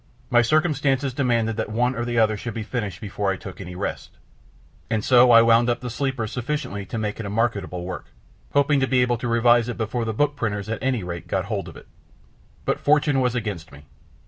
My 0.31 0.41
circumstances 0.41 1.13
demanded 1.13 1.57
that 1.57 1.69
one 1.69 1.93
or 1.95 1.99
other 2.09 2.35
should 2.35 2.55
be 2.55 2.63
finished 2.63 2.99
before 3.01 3.29
I 3.29 3.35
took 3.37 3.61
any 3.61 3.75
rest, 3.75 4.17
and 4.89 5.03
so 5.05 5.29
I 5.29 5.43
wound 5.43 5.69
up 5.69 5.79
the 5.79 5.91
Sleeper 5.91 6.25
sufficiently 6.25 6.87
to 6.87 6.97
make 6.97 7.19
it 7.19 7.25
a 7.27 7.29
marketable 7.29 7.85
work, 7.85 8.07
hoping 8.53 8.79
to 8.79 8.87
be 8.87 9.03
able 9.03 9.19
to 9.19 9.27
revise 9.27 9.69
it 9.69 9.77
before 9.77 10.03
the 10.05 10.11
book 10.11 10.35
printers 10.35 10.69
at 10.69 10.81
any 10.81 11.03
rate 11.03 11.27
got 11.27 11.45
hold 11.45 11.69
of 11.69 11.77
it. 11.77 11.85
But 12.65 12.79
fortune 12.79 13.19
was 13.21 13.35
against 13.35 13.71
me. 13.71 13.85